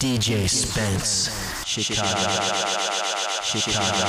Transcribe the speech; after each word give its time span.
DJ 0.00 0.48
Spence, 0.48 1.28
Chicago, 1.66 2.06
Chicago. 3.42 4.06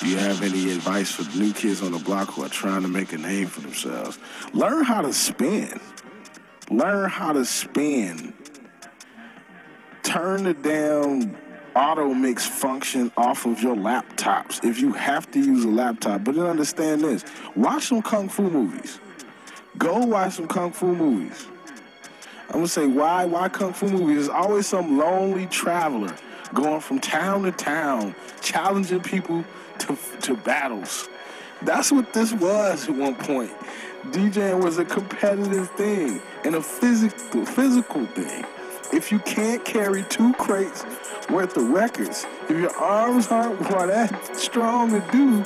Do 0.00 0.08
you 0.08 0.16
have 0.16 0.42
any 0.42 0.72
advice 0.72 1.12
for 1.12 1.22
new 1.38 1.52
kids 1.52 1.80
on 1.80 1.92
the 1.92 2.00
block 2.00 2.30
who 2.30 2.42
are 2.42 2.48
trying 2.48 2.82
to 2.82 2.88
make 2.88 3.12
a 3.12 3.18
name 3.18 3.46
for 3.46 3.60
themselves? 3.60 4.18
Learn 4.52 4.82
how 4.82 5.02
to 5.02 5.12
spin. 5.12 5.78
Learn 6.70 7.08
how 7.08 7.32
to 7.32 7.44
spin. 7.44 8.34
Turn 10.02 10.42
the 10.42 10.54
damn 10.54 11.36
auto 11.76 12.12
mix 12.12 12.44
function 12.44 13.12
off 13.16 13.46
of 13.46 13.62
your 13.62 13.76
laptops 13.76 14.64
if 14.64 14.80
you 14.80 14.92
have 14.92 15.30
to 15.30 15.38
use 15.38 15.64
a 15.64 15.68
laptop. 15.68 16.24
But 16.24 16.34
then 16.34 16.46
understand 16.46 17.02
this 17.02 17.24
watch 17.54 17.84
some 17.84 18.02
kung 18.02 18.28
fu 18.28 18.50
movies. 18.50 18.98
Go 19.78 19.98
watch 19.98 20.32
some 20.32 20.48
kung 20.48 20.72
fu 20.72 20.96
movies. 20.96 21.46
I'm 22.48 22.56
gonna 22.56 22.68
say 22.68 22.86
why? 22.86 23.24
Why 23.24 23.48
kung 23.48 23.72
fu 23.72 23.88
movies? 23.88 24.16
There's 24.16 24.28
always 24.28 24.66
some 24.66 24.98
lonely 24.98 25.46
traveler 25.46 26.14
going 26.52 26.80
from 26.80 27.00
town 27.00 27.42
to 27.42 27.52
town, 27.52 28.14
challenging 28.40 29.00
people 29.00 29.44
to, 29.80 29.98
to 30.22 30.36
battles. 30.36 31.08
That's 31.62 31.90
what 31.90 32.12
this 32.12 32.32
was 32.32 32.88
at 32.88 32.94
one 32.94 33.16
point. 33.16 33.52
DJing 34.06 34.62
was 34.62 34.78
a 34.78 34.84
competitive 34.84 35.70
thing 35.70 36.20
and 36.44 36.54
a 36.54 36.62
physical 36.62 37.46
physical 37.46 38.04
thing. 38.06 38.44
If 38.92 39.10
you 39.10 39.18
can't 39.20 39.64
carry 39.64 40.04
two 40.04 40.34
crates 40.34 40.84
worth 41.30 41.56
of 41.56 41.70
records, 41.70 42.26
if 42.48 42.50
your 42.50 42.76
arms 42.76 43.28
aren't 43.28 43.58
that 43.60 44.36
strong 44.36 44.90
to 44.90 45.00
do, 45.10 45.38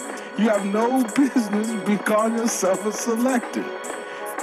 you 0.43 0.51
have 0.51 0.67
no 0.67 1.05
business 1.17 1.71
be 1.87 1.97
calling 1.97 2.37
yourself 2.37 2.85
a 2.85 2.93
selector. 2.93 3.65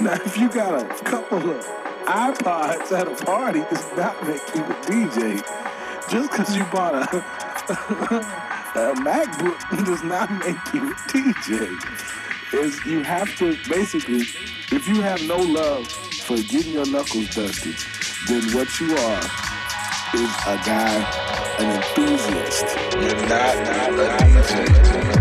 Now, 0.01 0.13
if 0.13 0.37
you 0.37 0.49
got 0.49 0.81
a 0.81 1.03
couple 1.03 1.37
of 1.37 1.84
iPods 2.05 2.91
at 2.91 3.07
a 3.07 3.25
party, 3.25 3.61
does 3.61 3.91
not 3.97 4.21
make 4.27 4.41
you 4.55 4.63
a 4.63 4.75
DJ. 4.85 5.43
Just 6.09 6.31
because 6.31 6.55
you 6.55 6.63
bought 6.65 6.93
a, 6.93 7.17
a 8.75 8.93
MacBook 8.95 9.85
does 9.85 10.03
not 10.03 10.31
make 10.33 10.73
you 10.73 10.91
a 10.91 10.95
DJ. 11.07 12.53
Is 12.53 12.85
you 12.85 13.03
have 13.03 13.35
to 13.37 13.57
basically, 13.67 14.21
if 14.71 14.87
you 14.87 15.01
have 15.01 15.27
no 15.27 15.37
love 15.37 15.87
for 15.87 16.37
getting 16.37 16.73
your 16.73 16.85
knuckles 16.85 17.33
dusted, 17.33 17.75
then 18.27 18.43
what 18.55 18.79
you 18.79 18.95
are 18.95 19.23
is 20.13 20.31
a 20.45 20.57
guy, 20.63 20.95
an 21.59 21.75
enthusiast. 21.75 22.65
You're 22.93 23.27
not, 23.27 23.55
not 23.65 23.99
a 23.99 24.43
DJ. 24.43 25.14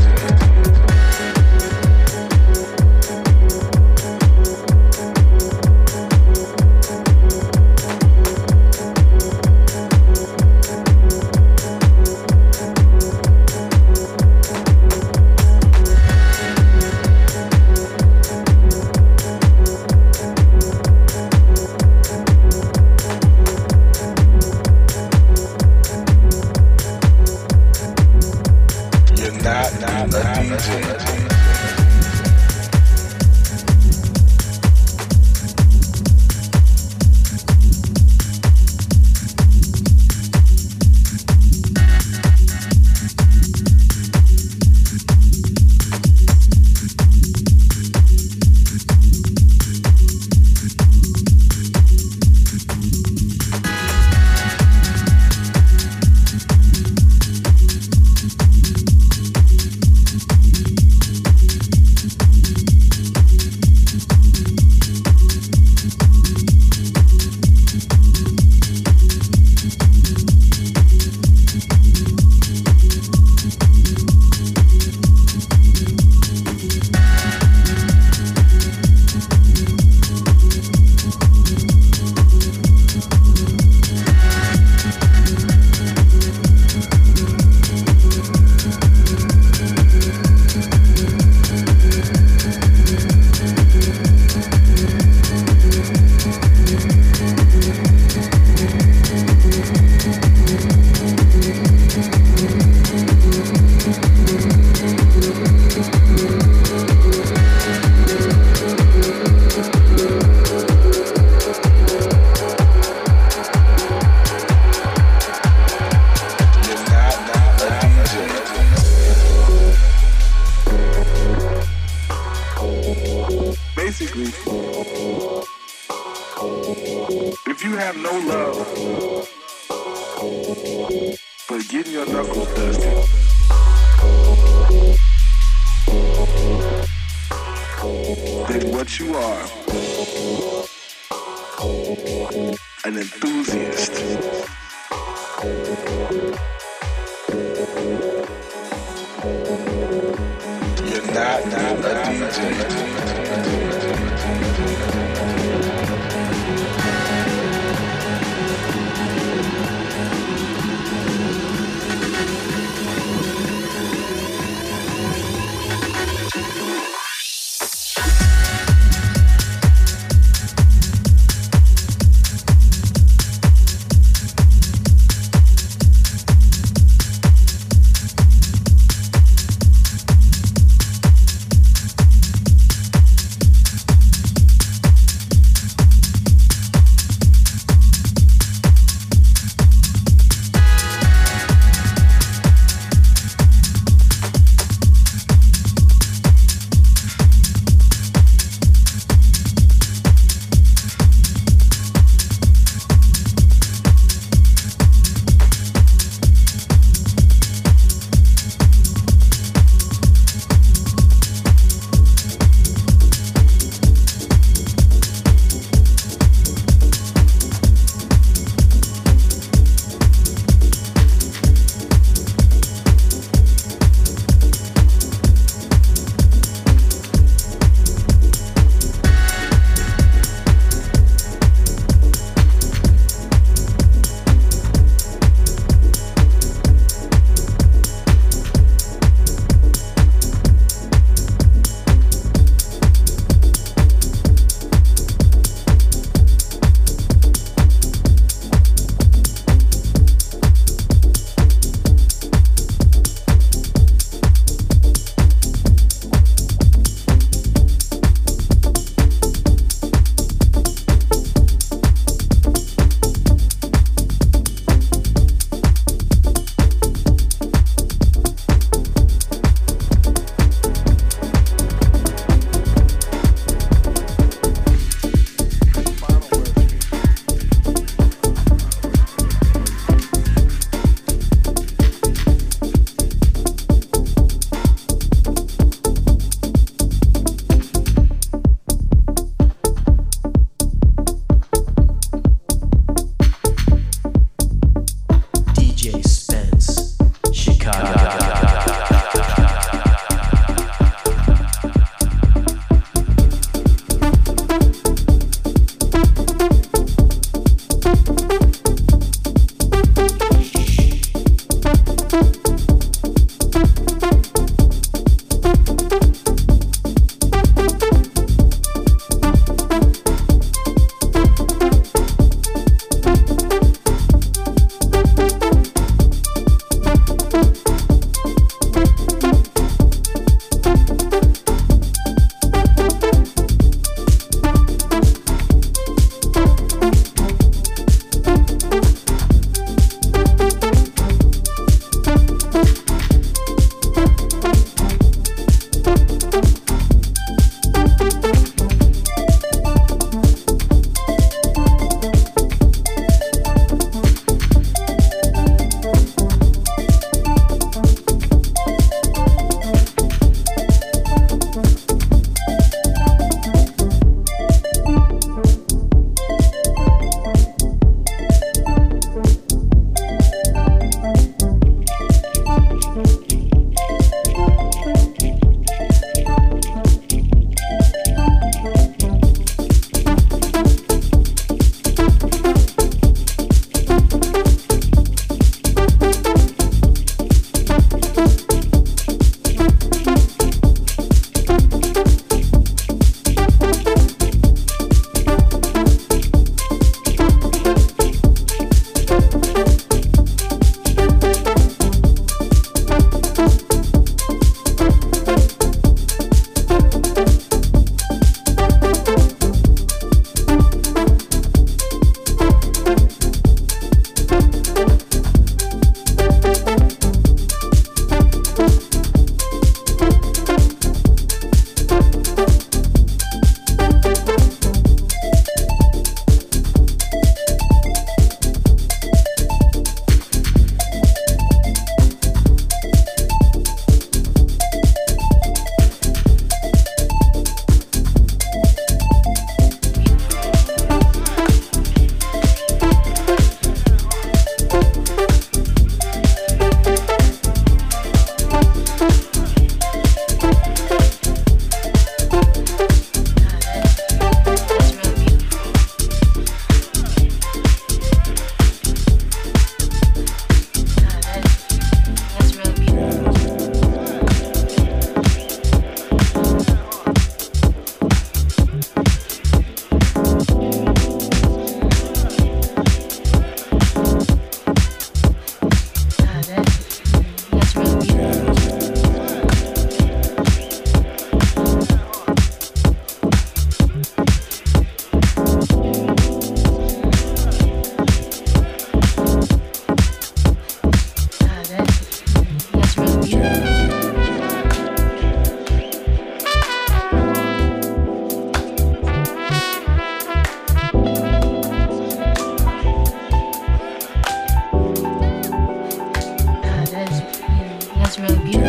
is 508.14 508.20
really 508.20 508.38
beautiful. 508.44 508.64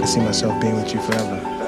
I 0.00 0.04
see 0.06 0.20
myself 0.20 0.60
being 0.60 0.76
with 0.76 0.92
you 0.92 1.00
forever. 1.00 1.59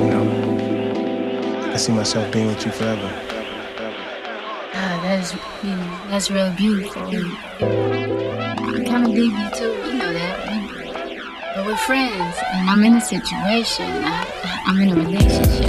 You 0.00 0.06
know, 0.06 1.70
I 1.72 1.76
see 1.76 1.92
myself 1.92 2.32
being 2.32 2.48
with 2.48 2.66
you 2.66 2.72
forever. 2.72 3.08
Ah, 4.74 4.98
that 5.02 5.20
is, 5.20 5.32
you 5.62 5.70
know, 5.70 5.98
that's 6.10 6.30
real 6.32 6.50
beautiful. 6.52 7.02
I 7.02 8.84
kind 8.84 9.06
of 9.06 9.14
dig 9.14 9.30
you 9.30 9.50
too, 9.54 9.72
you 9.86 9.98
know 9.98 10.12
that. 10.12 11.54
But 11.54 11.66
we're 11.66 11.76
friends, 11.76 12.36
and 12.54 12.68
I'm 12.68 12.82
in 12.82 12.94
a 12.94 13.00
situation. 13.00 13.86
I, 13.86 14.26
I'm 14.66 14.80
in 14.80 14.88
a 14.90 14.96
relationship. 14.96 15.63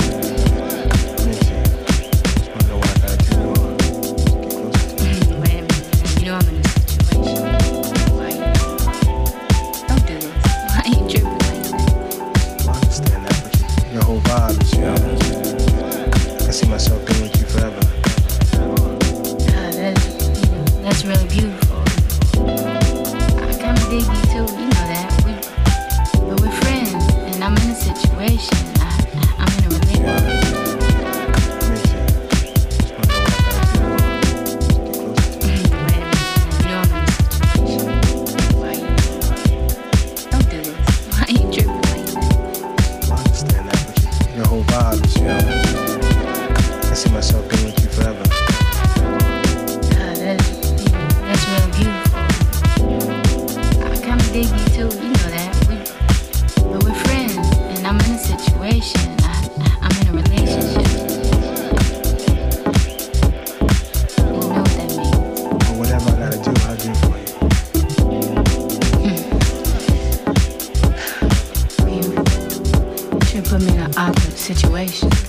vibration. 74.85 75.24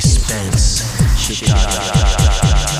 Spence, 0.00 0.82
Chicago. 1.16 2.73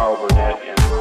Carl 0.00 0.16
Burnett 0.16 0.62
and 0.64 0.99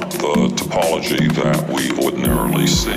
not 0.00 0.10
the 0.10 0.48
topology 0.56 1.32
that 1.34 1.68
we 1.70 1.90
ordinarily 2.04 2.66
see. 2.66 2.90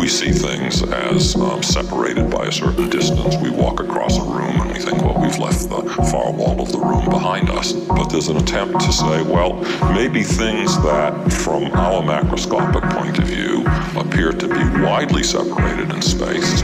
We 0.00 0.08
see 0.08 0.30
things 0.30 0.82
as 0.82 1.36
um, 1.36 1.62
separated 1.62 2.30
by 2.30 2.46
a 2.46 2.52
certain 2.52 2.88
distance. 2.88 3.36
We 3.36 3.50
walk 3.50 3.80
across 3.80 4.16
a 4.16 4.22
room 4.22 4.60
and 4.60 4.72
we 4.72 4.78
think, 4.78 5.02
well, 5.02 5.20
we've 5.20 5.38
left 5.38 5.68
the 5.68 5.82
far 6.10 6.32
wall 6.32 6.62
of 6.62 6.72
the 6.72 6.78
room 6.78 7.10
behind 7.10 7.50
us. 7.50 7.72
But 7.72 8.06
there's 8.06 8.28
an 8.28 8.38
attempt 8.38 8.80
to 8.80 8.92
say, 8.92 9.22
well, 9.22 9.54
maybe 9.92 10.22
things 10.22 10.74
that, 10.82 11.30
from 11.32 11.64
our 11.72 12.02
macroscopic 12.02 12.88
point 12.96 13.18
of 13.18 13.24
view, 13.24 13.64
appear 14.00 14.32
to 14.32 14.48
be 14.48 14.82
widely 14.82 15.24
separated 15.24 15.90
in 15.90 16.00
space 16.00 16.62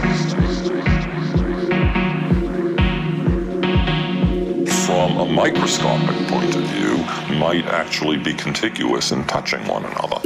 from 4.86 5.16
a 5.20 5.26
microscopic 5.26 6.16
point 6.28 6.54
of 6.54 6.62
view, 6.64 6.96
might 7.32 7.66
actually 7.66 8.16
be 8.16 8.34
contiguous 8.34 9.10
in 9.12 9.24
touching 9.24 9.66
one 9.66 9.84
another. 9.84 10.21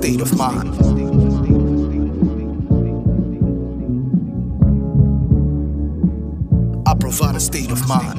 State 0.00 0.22
of 0.22 0.34
mind. 0.38 0.70
I 6.86 6.94
provide 6.94 7.36
a 7.36 7.40
state 7.40 7.70
of 7.70 7.86
mind. 7.86 8.18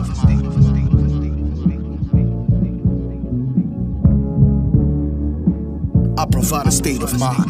I 6.20 6.26
provide 6.28 6.68
a 6.68 6.72
state 6.72 7.02
of 7.02 7.20
mind. 7.20 7.50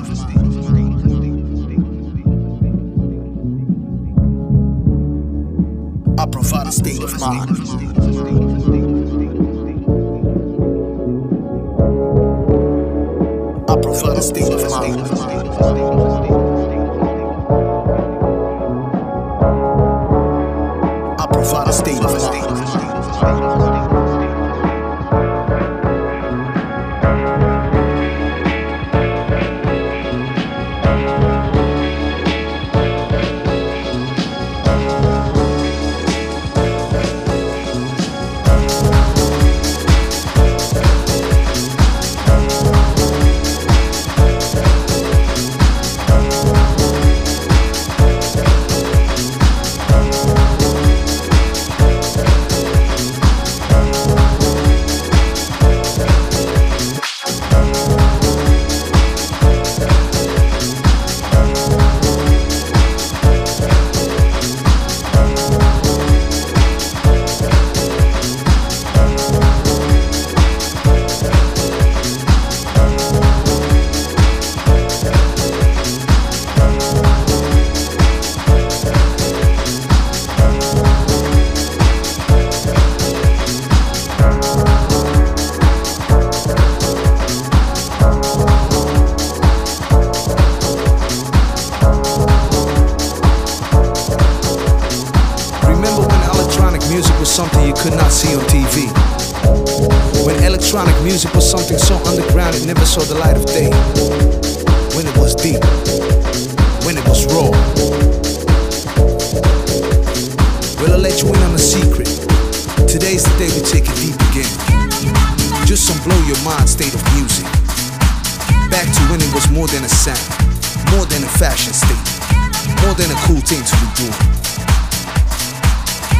I 6.17 6.25
provide 6.25 6.67
a 6.67 6.71
state 6.71 7.03
of 7.03 7.19
mind. 7.19 7.90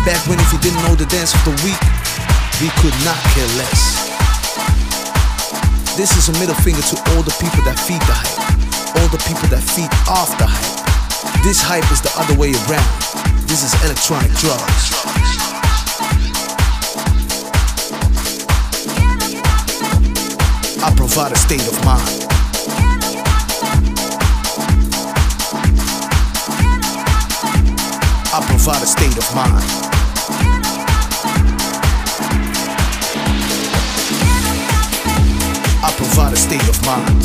Back 0.06 0.26
when 0.26 0.40
if 0.40 0.52
you 0.52 0.58
didn't 0.58 0.82
know 0.82 0.96
the 0.96 1.06
dance 1.06 1.36
of 1.36 1.46
the 1.46 1.54
week, 1.62 1.78
we 2.58 2.74
could 2.82 2.98
not 3.06 3.22
care 3.38 3.46
less. 3.62 4.10
This 5.96 6.18
is 6.18 6.28
a 6.30 6.34
middle 6.42 6.56
finger 6.56 6.82
to 6.82 6.96
all 7.14 7.22
the 7.22 7.36
people 7.38 7.62
that 7.70 7.78
feed 7.78 8.02
the 8.10 8.18
hype, 8.18 8.98
all 8.98 9.08
the 9.14 9.22
people 9.30 9.46
that 9.54 9.62
feed 9.62 9.94
off 10.10 10.34
the 10.42 10.50
hype. 10.50 11.44
This 11.44 11.62
hype 11.62 11.86
is 11.94 12.02
the 12.02 12.10
other 12.18 12.34
way 12.34 12.50
around. 12.66 12.90
This 13.46 13.62
is 13.62 13.78
electronic 13.86 14.34
drugs. 14.42 14.90
I 20.82 20.90
provide 20.98 21.32
a 21.32 21.38
state 21.38 21.62
of 21.62 21.78
mind. 21.86 22.26
I 28.34 28.42
provide 28.48 28.82
a 28.82 28.88
state 28.88 29.18
of 29.18 29.36
mind. 29.36 29.91
Provide 36.14 36.34
a 36.34 36.36
state 36.36 36.68
of 36.68 36.86
mind. 36.86 37.24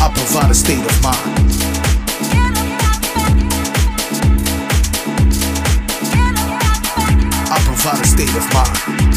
I 0.00 0.08
provide 0.14 0.50
a 0.52 0.54
state 0.54 0.78
of 0.78 1.02
mind. 1.02 1.18
I 7.50 7.58
provide 7.64 8.00
a 8.00 8.06
state 8.06 8.36
of 8.36 8.54
mind. 8.54 9.07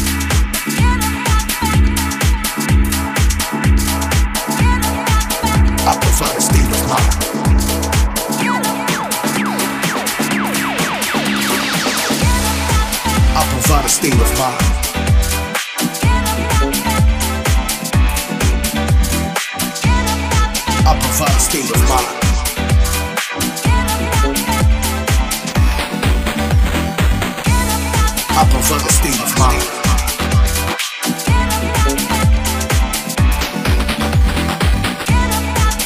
state 13.92 14.14
of 14.14 14.38
mind. 14.38 14.56
I 20.84 20.98
provide 20.98 21.36
a 21.36 21.40
state 21.40 21.70
of 21.70 21.82
mind. 21.90 22.08
I 28.30 28.48
provide 28.50 28.86
a 28.86 28.92
state 28.92 29.20
of 29.20 29.38
mind. 29.38 29.62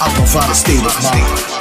I 0.01 0.09
provide 0.15 0.51
a 0.51 0.55
state 0.55 0.85
of 0.87 1.03
mind. 1.03 1.56